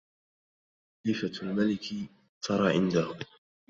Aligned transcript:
خليفة 1.03 1.41
الملك 1.43 1.95
ترى 2.43 2.73
عنده 2.73 3.15